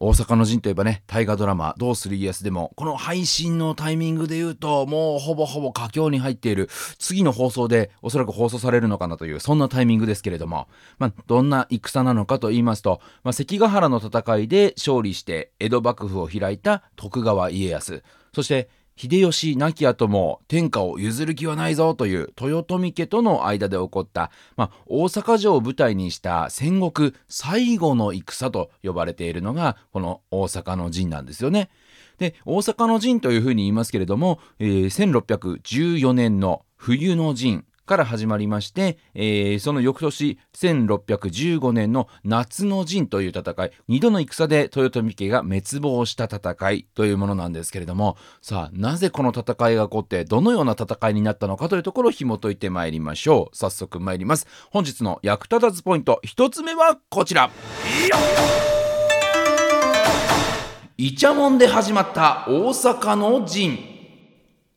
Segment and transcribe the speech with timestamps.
[0.00, 6.68] 大阪の陣といえばね大河ドラマ「どうする家康」でもこの配信のタイミングで言うともうほぼほぼ佳境に入っている。
[6.98, 18.02] 次の放送でおそらく放送されるのかなというそんなタイミングですけれども、まあ、どんな戦なのかと言いますと、まあ、関ヶ原の戦いで勝利して江戸幕府を開いた徳川家康。
[18.32, 31.70] そして秀吉亡き後も天下を譲る気はないぞという豊臣家との間で起こった、まあ、大阪城を舞台にした戦国最後の戦と呼ばれているのがこの大阪の陣なんですよね。
[32.18, 53.56] で大阪の陣というふうに言いますけれども、えー、1614年の冬の陣から始まりまして、えー、その翌年1615年の夏の陣という戦い2度の戦で豊臣家が滅亡した戦いというものなんですけれどもさあなぜこの戦いが起こってどのような戦いになったのかというところを紐解いてまいりましょう。
[53.56, 54.46] 早速参ります。
[54.70, 57.50] 本日の役立たずポイント1つ目はこちら。
[60.96, 63.97] イチャモンで始まった大阪の陣。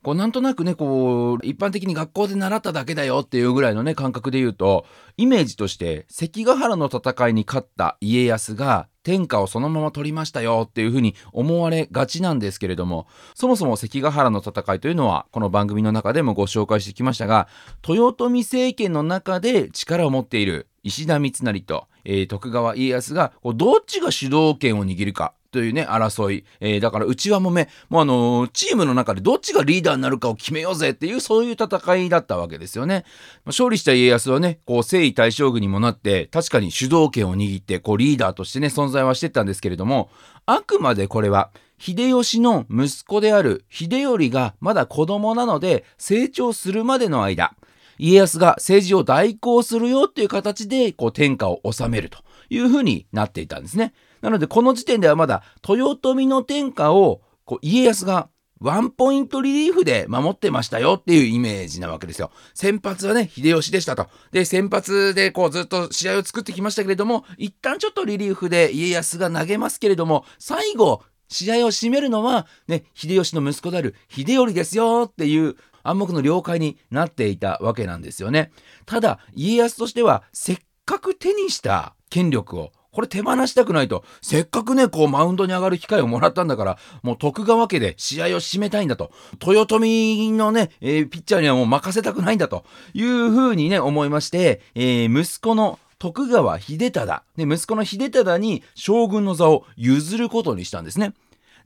[0.04, 4.86] こうなんとなくねこう一般的に学校で習っただけだよっていうぐらいのね感覚で言うと
[5.18, 17.48] イメージとして関ヶ原の戦いに勝った家康が天下をそのまま取りましたよっていうふうに思われがちなんですけれどもそもそも関ヶ原の戦いというのはこの番組の中でもご紹介してきましたが
[17.88, 26.46] 豊臣政権の中で力を持っている石田三成と、えー、徳川家康がこうどっちが主導権を握るかというね、争い。
[26.62, 33.04] えー、だから、内輪もめ、もうあのー、チームの中でどっちがリーダーになるかを決めようぜっていう、そういう戦いだったわけですよね。
[33.46, 40.10] 勝利した家康はね、こう、征夷大将軍にもなって、確かに主導権を握って、こう、リーダーとしてね、存在はしてたんですけれども、
[40.46, 47.56] あくまでこれは、秀吉の息子である秀頼がまだ子供なので、成長するまでの間、
[47.98, 52.20] 家康が政治を代行するよっていう形で、こう、天下を治めると
[52.50, 53.94] いうふうになっていたんですね。
[54.22, 58.30] なのでこの時点ではまだ豊臣の天下をこう家康が
[58.62, 62.30] ワンポイントリリーフで守ってましたよっていうイメージなわけですよ。
[62.54, 64.08] 先発はね、秀吉でしたと。
[64.32, 78.52] で、先発でこうずっと試合を作ってきましたけれども、一旦ちょっとリリーフで家康が投げますけれども、最後、試合を締めるのは、ね、秀吉の息子である秀頼ですよっていう暗黙の了解になっていたわけなんですよね。
[78.86, 84.04] ただ、家康としては、せっかく手にした権力をこれ手放したくないと。
[84.22, 89.12] せっかくね、こうマウンドに上がる機会をもらったんだから、もう徳川家で試合を締めたいんだと。
[89.46, 101.14] 豊臣のね、えー、ピッチャーにはもう任せたくないんだというふうにね、思いまして、えー、息子の徳川秀忠、ね、息子の秀忠に将軍の座を譲ることにしたんですね。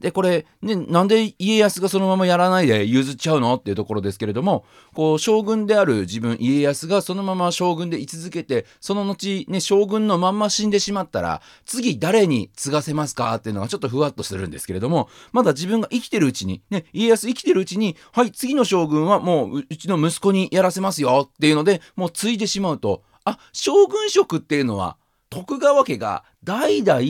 [0.00, 4.64] でこれ、ね、なんで家康がそのままやらないで譲っちゃうのっていうところですけれども
[4.94, 24.96] こう将軍である自分家康がそのまま将軍で居続けてその後、ね、将軍のまんま死んでしまったら次誰に継がせますかっていうのがちょっとふわっとするんですけれどもまだ自分が生きてるうちに、ね、家康生きてるうちにはい次の将軍はもううちの息子にやらせますよっていうのでもう継いでしまうとあ将軍職っていうのは
[25.30, 27.00] 徳川家が代々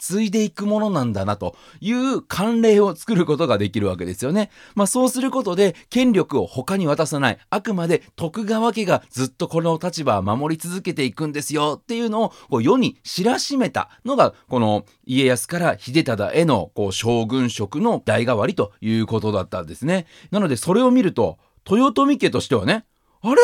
[0.00, 4.50] 継いでいくものなんだなという慣例を作ることができるわけですよね。
[4.74, 7.38] まあそうすることで権力を他に渡さない。
[7.50, 20.06] あくまで徳川家がずっとこの立場を守り続けていくんですよっていうのを世に知らしめたのがこの家康から秀忠へのこう将軍職の代替わりということだったんですね。
[20.30, 21.38] なのでそれを見ると
[21.70, 22.86] 豊臣家としてはね、
[23.22, 23.40] あれ？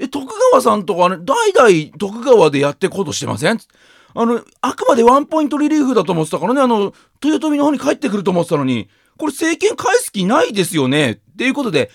[0.00, 3.58] え、徳川さんとかね、代々徳川でやってこうとしてません？
[4.14, 6.92] あの、あくまでワンポイントリリーフだと思ってたからね、あの、
[7.22, 11.12] 豊臣の方に帰ってくると思ってたのに、これ政権返す気ないですよね。
[11.12, 11.90] っていうことで、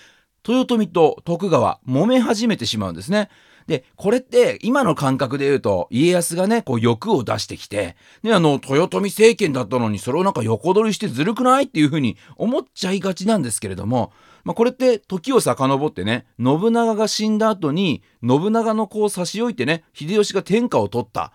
[0.46, 3.30] 豊臣と徳川、揉め始めてしまうんですね。
[3.66, 14.12] で、これって今の感覚で言うと、家康がね、こう欲を出してきて、ね、あの、豊臣政権だったのにそれをなんか横取りしてずるくないっていうふうに思っちゃいがちなんですけれども、
[14.44, 21.32] まあ、これって時を遡ってね、信長が死んだ後に、信長の子を差し置いてね、秀吉が天下を取った。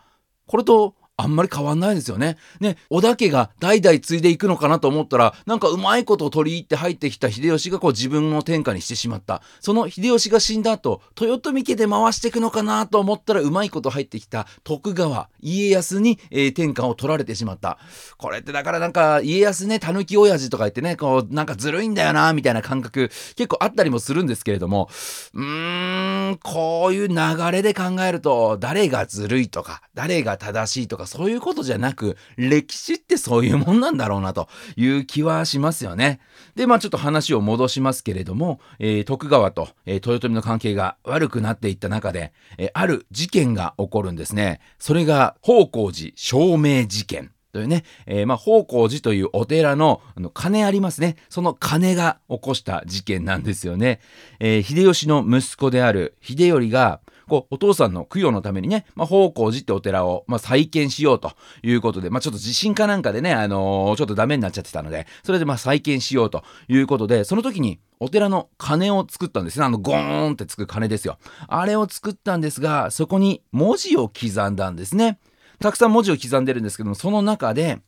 [0.49, 2.37] これとあんまり変わんないですよね。
[2.61, 9.41] ね、織田家が代々継いでいくのかなと思ったら、なんかうまいことを取り入って入ってきた秀吉がこう自分の天下にしてしまった。
[9.59, 17.79] その秀吉が死んだ後、豊臣家で回していくのかなと思ったらうまいこと入ってきた徳川、家康に、えー、天下を取られてしまった。
[18.17, 24.89] これってだからなんか家康ね、狸親父とか言ってね、こうなんかずるいんだよな、みたいな感覚結構あったりもするんですけれども、
[25.33, 27.15] うーん、こういう流
[27.51, 36.19] れで考えると、誰がずるいとか、誰が正しいとか、そういうことじゃなく、歴史ってそういうもんなんだろうなという気はしますよね。
[36.55, 44.59] で、まあちょっと話を戻しますけれども、えー、徳川と、えー、豊臣の関係が悪くなっていった中で、えー、ある事件が起こるんですね。
[44.77, 47.31] それが、宝光寺証明事件。
[47.51, 51.15] というね、えー、まあ、宝光寺というお寺の、あの、鐘ありますね。
[51.29, 53.99] その鐘が起こした事件なんですよね。
[54.39, 61.31] えー、秀吉の息子である秀頼が、こう、お父さんの供養のためにね、まあ、宝光寺ってお寺を、まあ、再建しようと
[61.63, 69.65] いうことで、まあ、ちょっと地震かなんかでね、あのー、ちょっとダメになっちゃってたので、それでま、再建しようということで、その時に、お寺の鐘を作ったんですね。
[69.65, 71.17] あの、ゴーンってつく鐘ですよ。
[71.47, 75.19] あれを作ったんですが、そこに文字を刻んだんですね。
[75.59, 77.79] たくさん文字を刻んでるんですけども、その中で、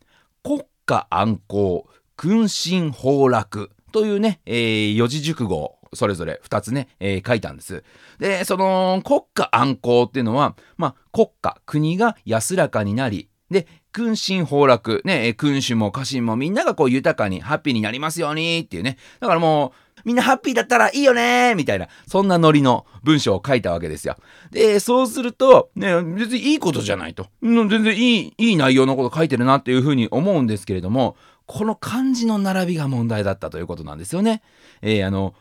[0.43, 1.83] 国家安康、
[2.17, 7.83] 君臣崩落というね、えー、四字熟語それぞれ2つね、えー、書いたんです。
[8.19, 18.97] で、その国家安康っていうのは、まあ、国家、国が安らかになり、で、君臣崩落、ね、君主も家臣もみんながこう豊かにハッピーになりますようにっていうね。
[19.19, 24.15] だからもう、みんなハッピーだったらいいよねみたいな、そんなノリの文章を書いたわけですよ。
[24.49, 27.27] で、そうすると、ね、別にいいことじゃないと。
[27.41, 34.41] 全然いい、いい内容のこと書いてるなっていうふうに思うんですけれども、この漢字の並びが問題だったということなんですよね。
[34.81, 35.35] えー、あの、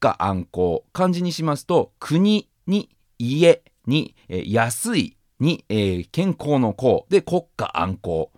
[0.00, 2.88] 家安康、漢字にしますと、国に
[3.18, 8.28] 家に、え、安いに、え、健康の康で国家安康。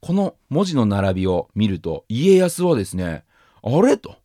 [0.00, 3.24] この文字の並びを見ると、家康はですね、
[3.62, 4.16] あれと。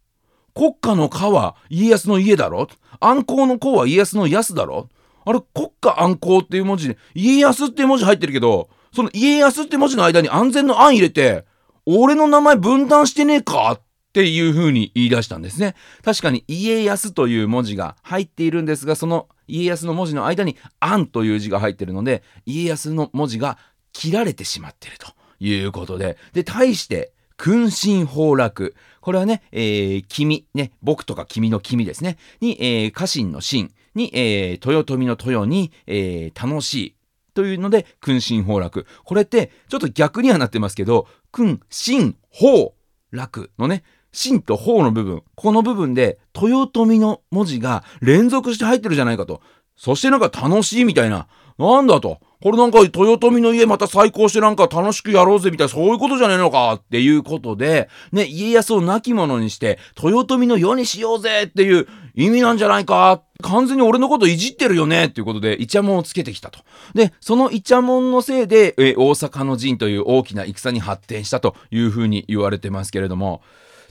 [0.54, 2.68] 国家の家は家康の家だろ
[3.00, 4.90] 安康の康は家康の安だろ
[5.24, 11.46] あれ、国家安康っていう文字で、家康っていう文字入ってるけど、その家康って文字の間に安全の安入れて、
[11.86, 15.74] 俺の名前分断してねえかってっていう風に言い出したんですね。
[16.04, 23.58] 確かに家康という文字が入っているんですが、その家康の文字の間に安という字が入っているので、家康の文字が
[23.94, 25.08] 切られてしまっていると
[25.40, 28.76] いうことで、で、対して、君臣崩落。
[29.00, 32.18] これはね、えー、君、ね、僕とか君の君ですね。
[32.42, 36.96] に、えー、家臣の臣に、えー、豊臣の豊に、えー、楽しい。
[37.34, 38.86] というので、君臣崩落。
[39.06, 42.74] これって、ちょっと逆にはなってますけど、君臣崩
[43.12, 49.42] 落のね、真と法の部分、この部分で、豊臣の文字が連続して入ってるじゃないかと。
[49.76, 51.28] そしてなんか楽しいみたいな。
[51.58, 52.20] なんだと。
[52.42, 66.60] これなんか豊臣の家また再興してなんか楽しくやろうぜみたいなそういうことじゃねえのかっていうことで、ね、家康を亡き者にして豊臣の世にしようぜっていう意味なんじゃないか完全に俺のこといじってるよねっていうことでイチャモンをつけてきたと。
[66.94, 73.42] で、そのイチャモンのせいで、え大阪の陣という大きな戦に発展したというふうに言われてますけれども、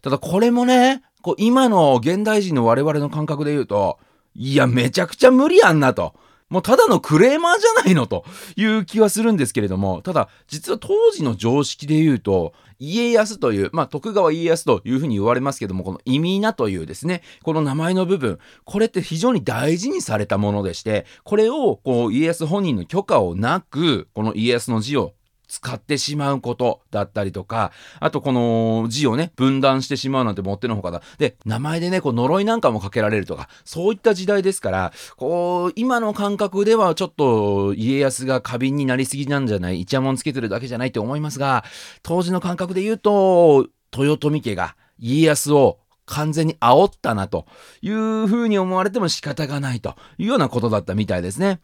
[0.03, 3.99] ただこれもね、こう今の現代人の我々の感覚で言うと、
[4.35, 6.15] いや、めちゃくちゃ無理やんなと。
[6.51, 8.25] もうただのクレーマーじゃないのと
[8.57, 25.15] いう気はするんですけれども、ただ実は当時の常識で言うと、家康という、まあ徳川家康というふうに言われますけども、この意味なというですね、この名前の部分、これって非常に大事にされたものでして、これをこう家康本人の許可をなく、この家康の字を
[25.51, 31.03] 使ってしまうことだったりとか、あとこの字をね、分断してしまうなんてもってのほかだ。
[31.19, 41.65] で、名前でね、こう呪いなんかもかけられるとか、そういった時代ですから、こう、今の感覚ではちょっと家康が過敏になりすぎなんじゃない、イチャモンつけてるだけじゃないって思いますが、
[42.05, 43.67] 当時の感覚で言うと、
[43.97, 47.47] 豊臣家が家康を完全に煽ったなと
[47.83, 51.61] いうふうに思われても仕方がないというようなことだったみたいですね。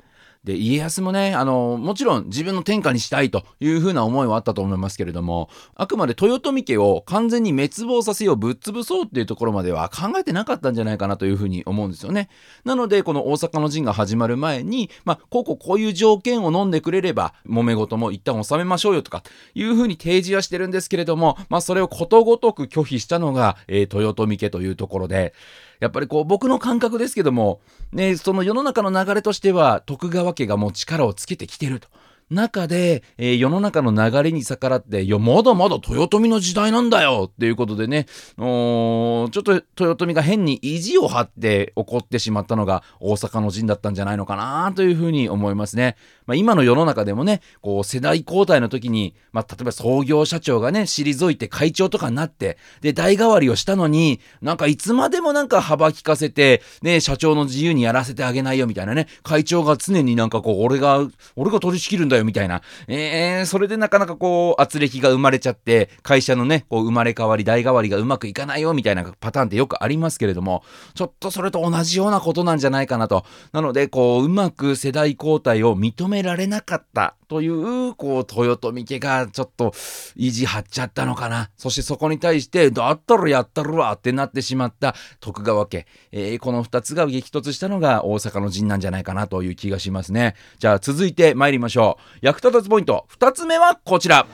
[0.47, 12.29] で、家康もね、あの、もちろん自分の天下にしたいというふうな思いはあったと思いますけれども、あくまで豊臣家を完全に滅亡させよう、ぶっ潰そうっていうところまでは考えてなかったんじゃないかなというふうに思うんですよね。
[12.65, 19.25] なので、この大阪の陣が始まる前に、まあ、こうこうこういう条件を飲んでくれれば、揉め事も一旦収めましょうよとか、
[19.57, 25.35] いうふうに提示はしてるんですけれども、まあ、それをことごとく拒否したのが、えー、豊臣家というところで、
[25.81, 27.61] やっぱりこう僕の感覚ですけども、
[27.93, 31.89] ね、その世の中の流れとしては徳川家がもう力をつけてきてると。
[32.29, 45.97] 中で、えー、世の中の流れに逆らって、いや、まだまだ豊臣の時代なんだよっていうことでね、ちょっと豊臣が変に意地を張って怒ってしまったのが大阪の陣だったんじゃないのかなというふうに思いますね。
[46.27, 61.07] まあ、今の世の中でもね、こう世代交代の時に、まあ、例えば創業社長がね、退いて会長とかになって、で、代替わりをしたのに、なんかいつまでもなんか幅利かせて、ね、社長の自由にやらせてあげないよみたいなね、会長が常になんかこう、俺が、
[61.37, 70.65] 俺が取り仕切るんだよみたいな、えー、それでなかなかこう、圧力が生まれちゃって、会社のね、こう、生まれ変わり、代替わりがうまくいかないよみたいなパターンってよくありますけれども、
[70.95, 73.25] ちょっとそれと同じようなことなんじゃないかなと。
[73.53, 79.75] なので、こう、うまく世代交代を認めめられなかったという、こう、豊臣家がちょっと
[80.17, 81.51] 意地張っちゃったのかな。
[81.57, 85.87] そしてそこに対して、だったらやったるわってなってしまった徳川家。
[86.13, 90.35] えー、この二つが激突したのが大阪の陣なんじゃないかなという気がしますね。
[90.59, 92.19] じゃあ続いて参りましょう。
[92.23, 93.05] 役立たずポイント。
[93.09, 94.27] 二つ目はこちら。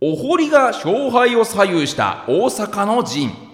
[0.00, 3.49] お堀が勝敗を左右した大阪の陣。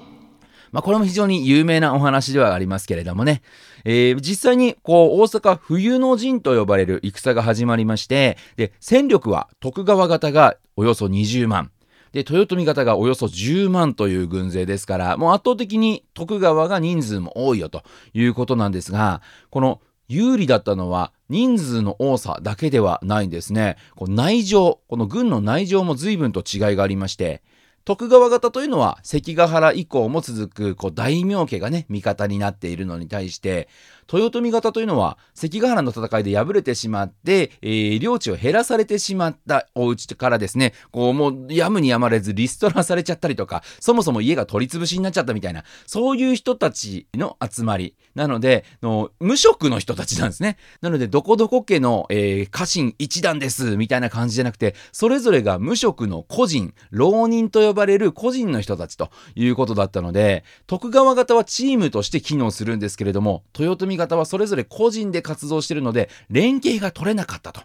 [0.73, 3.43] まあ、これも非常に有名なお話ではありますけれどもね、
[3.85, 11.71] えー、実際にこう大阪冬の陣と呼ばれる戦が始まりましてで戦力は徳川方がおよそ20万
[12.13, 17.83] で豊臣方がおよそ10万という軍勢ですからもう圧倒的に徳川が人数も多いよと
[18.15, 19.21] いうことなんですが
[19.51, 23.77] この有利だったのは人数の多さだけではないんですね。
[23.97, 27.43] こう内情、この軍の内情も随分と違いがありまして、
[27.87, 33.69] 徳川方というのは関ヶ原以降も続くこう大名家がね味方になっているのに対して
[34.13, 47.95] 豊臣方というのは関ヶ原の戦いで敗れてしまって、えー、領地を減らされてしまったお家からですねこうもうやむにやまれずリストラされちゃったりとかそもそも家が取り潰しになっちゃったみたいなそういう人たちの集まり。
[48.17, 50.57] なのでの無職の人たちなんですね。
[50.81, 67.61] なのでどこどこ家の、えー、家臣一団ですみたいな感じじゃなくてそれぞれが無職の個人浪人と呼ばれる個人の人たちということだったので徳川方はチームとして機能するんですけれども豊臣方はそれぞれ個人で活動しているので、連携が取れなかったと。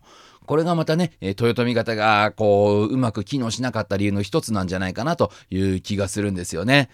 [0.45, 6.89] これがまたね、豊臣方がこう、うまく機能しなかった理由の一つなんじゃないかなという気がするんですよね。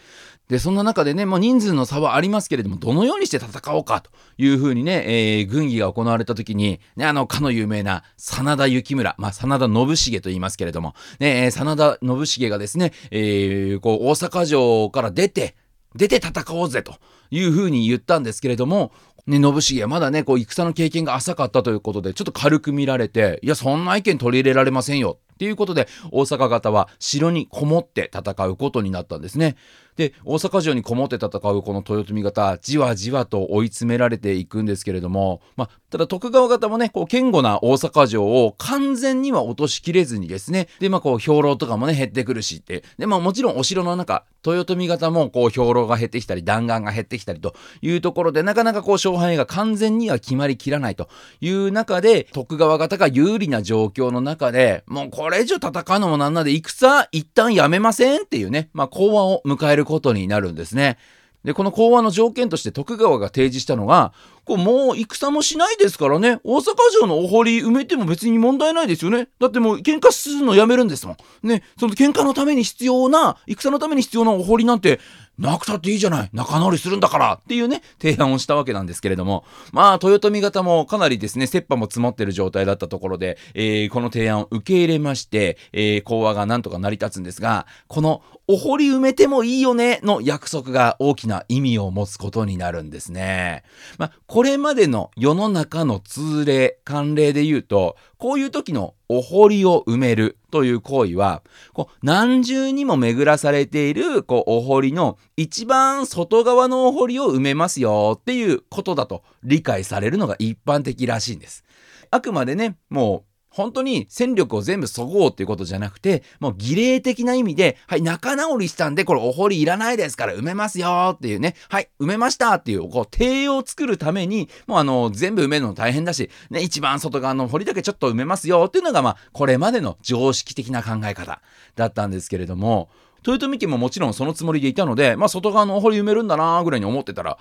[0.49, 15.55] で、そんな中でね、もう人数の差はありますけれども、どのようにして戦おうかというふうにね、えー、軍議が行われた時に、ね、あの、かの有名な真田幸村、まあ、真田信繁と言いますけれども、ね、真田信繁がですね、えー、こう、大阪城から出て、
[15.95, 16.95] 出て戦おうぜと
[17.31, 18.91] いうふうに言ったんですけれども、
[19.27, 25.19] ね、信繁はまだね、こう、戦の経験が浅かったということで、ちょっと軽く見られて、いや、そんな意見取り入れられませんよ。
[25.33, 29.55] っていうことで、大阪方は城にこもって戦うことになったんですね。
[29.97, 51.09] で、大阪城にこもって戦うこの豊臣方、じわじわと追い詰められていくんですけれども、まあ、ただ徳川方もね、こう、堅固な大阪城を完全には落としきれずにですね、で、まあ、こう、兵糧とかもね、減ってくるしって、で、まあ、もちろんお城の中、豊臣方もこう、兵糧が減ってきたり、弾丸が減ってきたりというところで、なかなかこう、勝敗が完全には決まりきらないと
[51.41, 60.97] いう中で、徳川方が有利な状況の中で、もうこれ以上戦うのもなんなで、戦一旦やめませんっていうね、まあ、講和を迎えることになるんですね。
[61.43, 64.11] で、この講和の条件として徳川が提示したのが、
[64.43, 69.29] こうもう戦もしないですからね、大阪城のお堀埋めても別に問題ないですよね。
[69.39, 71.13] だってもう喧嘩するのやめるんですも
[71.43, 71.47] ん。
[71.47, 74.99] ね、その喧嘩のために必要な、戦のために必要なお堀なんて
[75.37, 93.63] なくたっていいじゃない仲直りするんだからっていうね、提案をしたわけなんですけれども、まあ、豊臣方もかなりですね、切羽も詰まってる状態だったところで、えー、この提案を受け入れまして、えー、講和がなんとか成り立つんですが、このお堀埋めてもいいよねの約束が大きな意味を持つことになるんですね。
[93.97, 111.63] まあ、これまでの世の中の通例、慣例で言うと、こういう時のお堀を埋めるという行為は、こう何重にも巡らされているこうお堀の一番外側のお堀を埋めますよっていうことだと理解されるのが一般的らしいんです。
[112.09, 131.41] あくまでね、もう本当に戦力を全部そごうっていうことじゃなくて、もう儀礼的な意味で、はい、仲直りしたんで、これお堀いらないですから埋めますよっていうね、はい、埋めましたっていう、こう、堤を作るために、もうあの、全部埋めるの大変だし、ね、一番外側の堀だけちょっと埋めますよっていうのが、まあ、これまでの常識的な考え方
[131.75, 132.89] だったんですけれども、
[133.25, 137.37] 豊臣家ももちろんそのつもりでいたので、まあ、外側のお堀埋めるんだなーぐらいに思ってたら、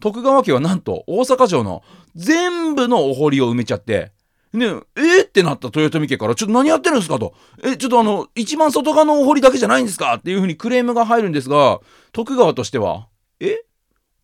[0.00, 1.82] 徳川家はなんと大阪城の
[2.14, 4.12] 全部のお堀を埋めちゃって、
[4.56, 7.34] ねえ、ー、ってなった豊臣家から、ちょっと何やってるんですかと。
[7.62, 11.80] え、ちょっとあの、一番外側のお堀だけじゃないんですかっていうふうにクレームが入るんですが、
[12.12, 13.08] 徳川としては、
[13.38, 13.62] え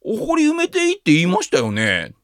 [0.01, 2.15] お堀埋めていいって言いましたよね。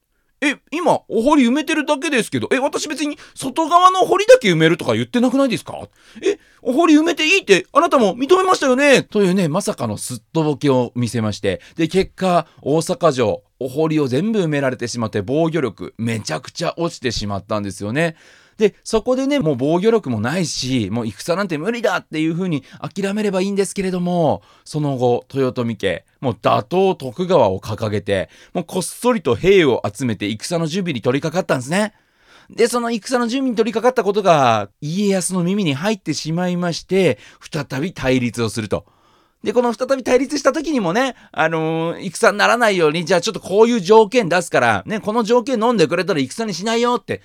[0.41, 5.89] え、今、お堀埋めてるだけですけど、え、私別に外側の堀だけ埋めるとか言ってなくないですか？
[6.23, 9.03] え、お堀埋めていいってあなたも認めましたよね。
[9.03, 18.15] というね、まさかのすっとぼけを見せまして、で、結果、大阪城、お堀を全部埋められてしまって防御力めちゃくちゃ落ちてしまったんですよね。
[18.59, 31.93] で、そこでね、もう防御力もないし、もう戦なんて無理だっていう風に諦めればいいんですけれども、その後、豊臣家、もう打倒徳川を掲げて、もうこっそりと兵を集めて戦の準備に取り掛かったんですね。
[32.49, 37.17] で、その戦の準備に取り掛かったことが、家康の耳に入ってしまいまして、
[37.49, 38.85] 再び対立をすると。
[39.43, 47.21] で、この再び対立した時にもね、あのー、戦にならないように、じゃあちょっとこういう条件出すから、ね、この条件飲んでくれたら戦にしないよって、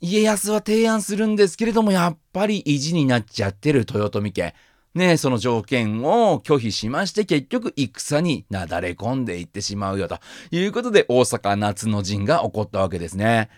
[0.00, 4.54] 家康は提案するんですけれども、やっぱり意地になっちゃってる豊臣家。
[4.94, 10.18] ねその条件を拒否しまして、結局戦になだれ込んでいってしまうよと
[10.50, 13.48] いうことで、大阪夏の陣が起こったわけですね。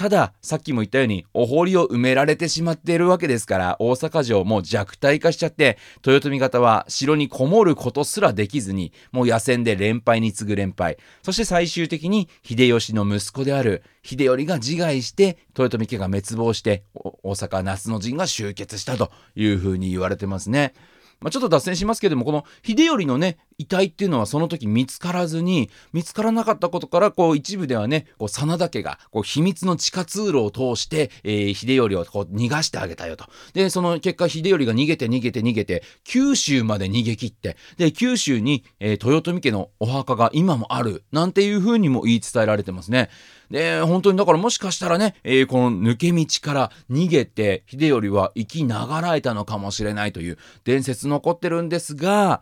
[0.00, 5.76] ただ、さっきも言ったように、お堀を埋められてしまっているわけですから、大阪城も弱体化しちゃって、
[6.06, 10.96] 豊臣方は城にこもることすらできずに、もう野戦で連敗に次ぐ連敗。
[11.22, 20.72] そして最終的に、秀吉の息子である秀頼が自害して、豊臣家が滅亡して、大阪夏の陣が終結したというふうに言われてますね。
[21.20, 33.26] まあ、ちょっと脱線しますけども、この秀頼のね、遺体っていうのはその時見つからずに、見つからなかったことから、こう一部ではね、こう真田家がこう秘密の地下通路を通して、えー、秀頼をこう逃がしてあげたよと。
[33.52, 43.10] で、その結果、秀頼が逃げて逃げて逃げて、九州まで逃げ切って、で、九州に、えー、豊臣家のお墓が今もある、なんていうふうにも言い伝えられてますね。
[43.50, 52.40] で、本当にだからもしかしたらね、えー、この抜け道から逃げて、秀頼は生きながらえたのかもしれないという伝説残ってるんですが、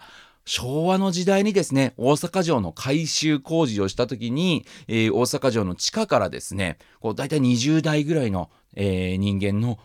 [0.48, 9.78] 昭和の時代にですね、大阪城の改修工事をした時に、えー、大阪城の地下からですね、こう大体20代ぐらいの、えー、人間の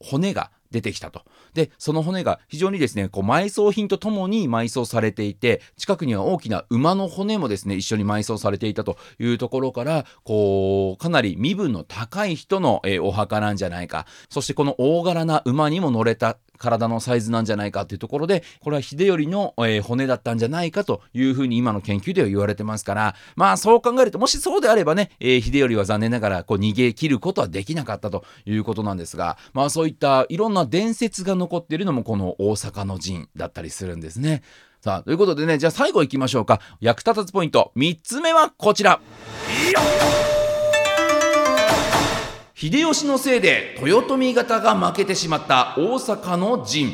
[0.00, 1.22] 骨が出てきたと。
[1.54, 14.06] で、その骨が非常にですね、こう埋葬品とともに埋葬されていて、近くには大きな馬の骨もですね、一緒に埋葬されていたというところから、こう、かなり身分の高い人の、えー、お墓なんじゃないか。
[14.28, 34.42] そしてこの大柄な馬にも乗れた体のサイズなんじゃないかっていうところで、これは秀頼の、えー、骨だったんじゃないかというふうに今の研究では言われてますから、まあそう考えると、もしそうであればね、えー、秀頼は残念ながらこう逃げ切ることはできなかったということなんですが、まあそういったいろんな伝説が残っているのもこの大阪の陣だったりするんですね。
[34.82, 36.60] さあ、ということでね、じゃあ最後行きましょうか。
[36.80, 37.72] 役立たずポイント。
[37.76, 39.00] 3つ目はこちら。
[42.60, 46.92] 秀吉のせいで豊臣方が負けてしまった大阪の陣。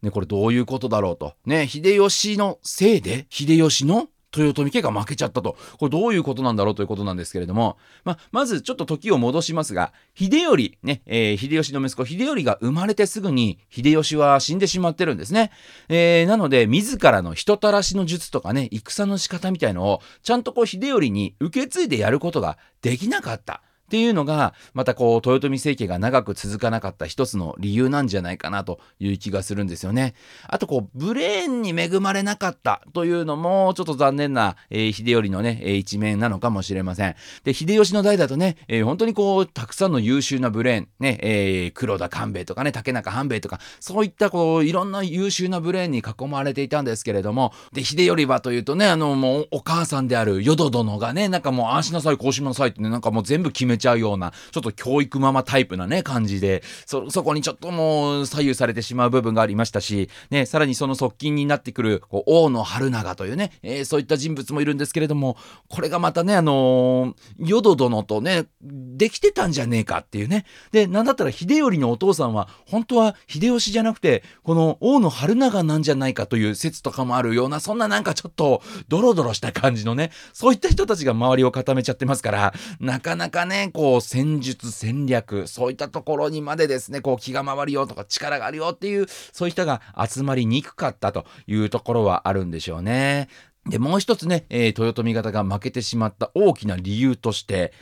[0.00, 1.34] ね、これどういうことだろうと。
[1.44, 5.56] ね、秀吉のせいで秀吉の豊臣家が負けちゃったと。
[5.80, 15.50] これどういうことなんだろうということなんですけれども、ままずちょっと時を戻しますが、秀頼、ね、えー、秀吉の息子、秀頼が生まれてすぐに、秀吉は死んでしまってるんですね。
[15.88, 23.62] えー、なので、自らの人たらしの術とかね、戦の仕方みたいのを、ちゃんとこう、秀頼に受け継いでやることができなかった。
[23.88, 30.12] っていうのが、またこう、豊臣政権が長く続かなかった一つの理由なんじゃないかなという気がするんですよね。
[30.46, 37.14] あとこう、ブレーンに恵まれなかったというのも、ちょっと残念な、えー、秀頼のね、えー、一面なのかもしれません。
[37.44, 65.36] で、秀吉の代だとね、えー、本当にこう、たくさんの優秀なブレーン、ね、えー、黒田官兵衛とかね、竹中半兵衛とか、そういったこう、いろんな優秀なブレーンに囲まれていたんですけれども、で、秀頼はというとね、あの、もう、お母さんである淀殿がね、なんかもう、ああしなさい、こうしなさいってね、なんかもう全部決めちゃうような、ちょっと教育ママタイプなね、感じで、そ、そこにちょっともう左右されてしまう部分がありましたし、ね、さらにその側近になってくる、こう、大野春長というね、えー、そういった人物もいるんですけれども、
[65.68, 70.44] これがまたね、あのー、淀殿とね、できてたんじゃねえかっていうね。
[70.72, 93.28] で、なんだったら秀頼のお父さんは、本当は秀吉じゃなくて、この大野春長なんじゃないかという説とかもあるような、そんななんかちょっと、ドロドロした感じのね、そういった人たちが周りを固めちゃってますから、なかなかね、こう、戦術、戦略、そういったところにまでですね、こう気が回るよとか力があるよっていう、そういう人が集まりにくかったというところはあるんでしょうね。
[93.68, 97.72] で、もう一つね、えー、豊臣方が負けてしまった大きな理由として、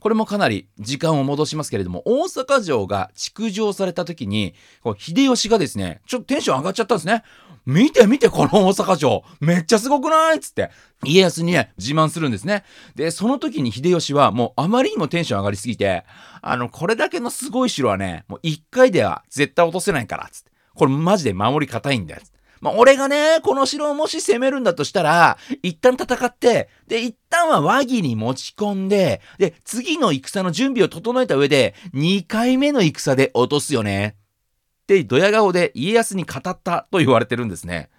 [0.00, 7.22] これもかなり時間を戻しますけれども、大阪城が築城された時に、こう秀吉がですね、ちょっとテンション上がっちゃったんですね。
[7.64, 10.38] 見て見てこの大阪城めっちゃすごくない？
[10.38, 10.70] つって、
[11.04, 12.62] 家康にね、自慢するんですね。
[12.94, 16.04] で、その時に秀吉はもうあまりにもテンション上がりすぎて、
[16.42, 20.52] あの、これだけのすごい城はね、もう一回では絶対落とせないから、つって。
[20.74, 22.20] これマジで守り硬いんだよ。
[22.22, 34.16] つってまあ、俺がね、この城をもし攻めるんだとしたら、一旦戦って、で、一旦は和議に持ち込んで、で、次の戦の準備を整えた上で、2回目の戦で落とすよね。
[34.84, 37.90] ってドヤ顔で家康に語ったと言われてるんですね。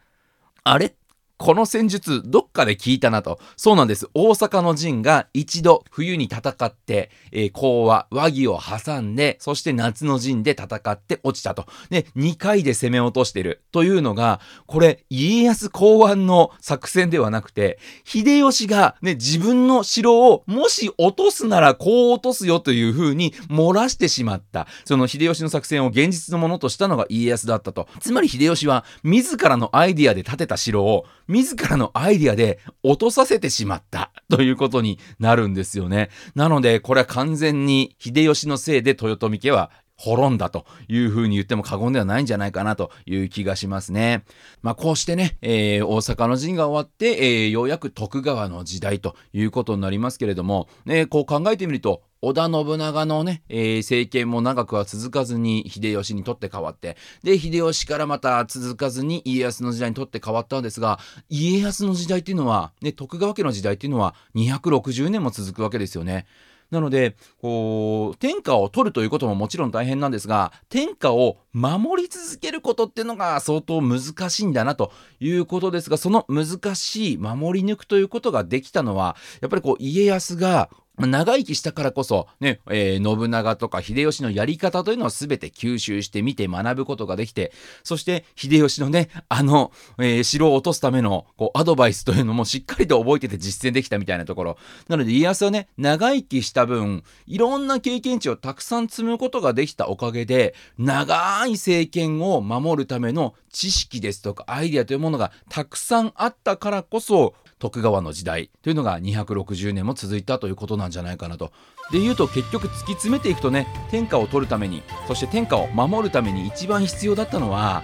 [0.63, 0.96] あれ
[1.38, 3.39] この戦術どっかで聞いたなと。
[3.58, 4.10] そうなんです。
[4.15, 11.67] 大阪の陣が一度冬に戦って、えー、講和、和議を挟んで、そして夏の陣で戦って落ちたと。
[11.91, 24.65] で、2回で攻め落としてるというのが、これ家康考案の作戦ではなくて、秀吉がね、自分の城をもし落とすならこう落とすよという風に漏らしてしまった。
[24.86, 27.88] その秀吉の作戦を現実のものとしたのが家康だったと。
[28.00, 36.10] つまり秀吉は自らのアイディアで建てた城を自らのアイディアで落とさせてしまったということになるんですよね。
[36.36, 44.23] なので、これは完全に秀吉のせいで豊臣家は滅んだというふうに言っても過言ではないんじゃないかなという気がしますね。
[44.62, 66.25] まあこうしてね、えー、大阪の陣が終わって、えー、ようやく徳川の時代ということになりますけれども、ね、こう考えてみると、織田信長のね、えー、政権も長くは続かずに秀吉にとって変わって、で、秀吉からまた続かずに家康の時代にとって変わったんですが、家康の時代っていうのは、ね、徳川家の時代っていうのは260年も続くわけですよね。
[66.71, 80.69] なので、こう、天下を取るということももちろん大変なんですが、天下を守り続けることっていうのが相当難しいんだなということですが、その難しい守り抜くということができたのは、やっぱりこう、家康が
[81.05, 87.51] 長生きしたからこそ、ね、えー、信長とか秀吉のやり方というのを全て吸収して見て学ぶことができて、
[87.83, 94.57] そして秀吉のね、あの、えー、城を落とすためのこうアドバイスというのもしっかりと覚えてて実践できたみたいなところ。
[94.88, 111.52] なので家康はね、長生きした分、いろんな経験値をたくさん積むことができたおかげで、長い政権を守るための知識ですとかアイデアというものがたくさんあったからこそ、徳川の時代というのが260年も続いたということなんじゃないかなと。
[111.91, 117.82] で言うと結局突き詰めていくとね天下を取るためにそして天下を守るために一番必要だったのは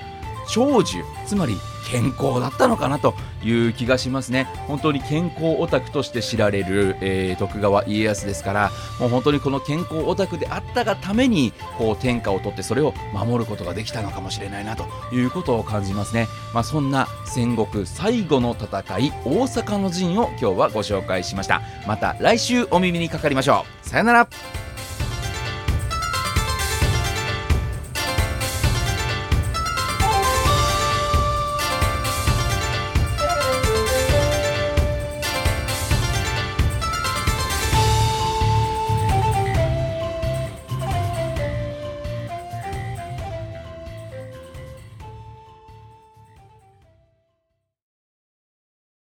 [0.50, 1.58] 長寿つまり
[1.90, 4.48] 健康だったのかなという気がしますね。
[4.68, 21.62] 本当に健康オタクとして知られる、えー、徳川家康ですからもう本当にこの健康オタクであったがためにこう天下を取ってそれを守ることができたのかもしれないなということを感じますね、まあ、そんな戦国最後の戦い大阪の陣を今日はご紹介しました。
[21.88, 23.88] また来週お耳にかかりましょう。
[23.88, 24.63] さよなら。